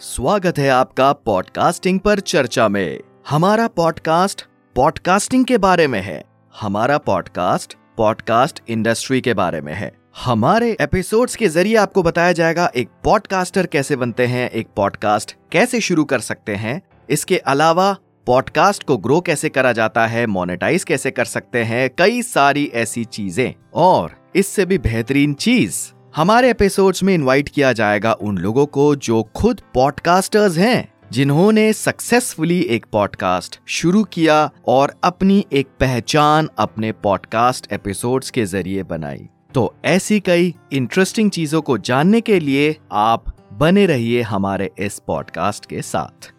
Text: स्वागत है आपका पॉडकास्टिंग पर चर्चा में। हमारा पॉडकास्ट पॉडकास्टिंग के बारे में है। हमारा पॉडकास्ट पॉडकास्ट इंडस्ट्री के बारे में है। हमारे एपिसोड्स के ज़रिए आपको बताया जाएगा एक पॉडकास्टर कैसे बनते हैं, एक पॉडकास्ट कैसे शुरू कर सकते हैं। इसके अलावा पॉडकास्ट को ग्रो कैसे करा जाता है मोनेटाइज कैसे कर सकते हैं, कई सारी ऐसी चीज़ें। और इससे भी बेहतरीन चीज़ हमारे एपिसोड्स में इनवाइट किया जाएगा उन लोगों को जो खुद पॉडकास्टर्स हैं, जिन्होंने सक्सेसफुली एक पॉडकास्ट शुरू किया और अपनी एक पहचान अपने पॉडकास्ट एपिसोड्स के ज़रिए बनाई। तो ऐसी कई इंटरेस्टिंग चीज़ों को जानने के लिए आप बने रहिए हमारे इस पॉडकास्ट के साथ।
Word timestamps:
स्वागत 0.00 0.58
है 0.58 0.68
आपका 0.68 1.12
पॉडकास्टिंग 1.12 2.00
पर 2.00 2.20
चर्चा 2.20 2.68
में। 2.68 3.00
हमारा 3.28 3.68
पॉडकास्ट 3.68 4.44
पॉडकास्टिंग 4.74 5.44
के 5.44 5.58
बारे 5.58 5.86
में 5.86 6.00
है। 6.00 6.24
हमारा 6.60 6.98
पॉडकास्ट 6.98 7.76
पॉडकास्ट 7.96 8.62
इंडस्ट्री 8.68 9.20
के 9.20 9.34
बारे 9.34 9.60
में 9.60 9.74
है। 9.74 9.92
हमारे 10.24 10.76
एपिसोड्स 10.80 11.36
के 11.36 11.48
ज़रिए 11.48 11.76
आपको 11.76 12.02
बताया 12.02 12.32
जाएगा 12.32 12.70
एक 12.76 12.88
पॉडकास्टर 13.04 13.66
कैसे 13.66 13.96
बनते 13.96 14.26
हैं, 14.26 14.50
एक 14.50 14.68
पॉडकास्ट 14.76 15.36
कैसे 15.52 15.80
शुरू 15.80 16.04
कर 16.04 16.20
सकते 16.20 16.54
हैं। 16.54 16.82
इसके 17.10 17.38
अलावा 17.38 17.96
पॉडकास्ट 18.26 18.82
को 18.82 18.96
ग्रो 18.96 19.20
कैसे 19.20 19.48
करा 19.48 19.72
जाता 19.72 20.06
है 20.06 20.26
मोनेटाइज 20.26 20.84
कैसे 20.84 21.10
कर 21.10 21.24
सकते 21.24 21.64
हैं, 21.64 21.90
कई 21.98 22.22
सारी 22.22 22.70
ऐसी 22.74 23.04
चीज़ें। 23.04 23.54
और 23.74 24.16
इससे 24.36 24.66
भी 24.66 24.78
बेहतरीन 24.78 25.34
चीज़ 25.34 25.95
हमारे 26.16 26.50
एपिसोड्स 26.50 27.02
में 27.02 27.14
इनवाइट 27.14 27.48
किया 27.48 27.72
जाएगा 27.72 28.12
उन 28.12 28.38
लोगों 28.38 28.66
को 28.66 28.96
जो 28.96 29.22
खुद 29.22 29.60
पॉडकास्टर्स 29.74 30.56
हैं, 30.58 30.92
जिन्होंने 31.12 31.72
सक्सेसफुली 31.72 32.60
एक 32.60 32.86
पॉडकास्ट 32.92 33.60
शुरू 33.68 34.04
किया 34.04 34.50
और 34.68 34.94
अपनी 35.04 35.46
एक 35.52 35.66
पहचान 35.80 36.48
अपने 36.58 36.92
पॉडकास्ट 36.92 37.72
एपिसोड्स 37.72 38.30
के 38.30 38.44
ज़रिए 38.44 38.82
बनाई। 38.82 39.28
तो 39.54 39.74
ऐसी 39.84 40.20
कई 40.20 40.54
इंटरेस्टिंग 40.72 41.30
चीज़ों 41.30 41.62
को 41.62 41.78
जानने 41.78 42.20
के 42.20 42.40
लिए 42.40 42.76
आप 42.92 43.24
बने 43.52 43.86
रहिए 43.86 44.22
हमारे 44.22 44.70
इस 44.78 44.98
पॉडकास्ट 45.06 45.66
के 45.66 45.82
साथ। 45.82 46.32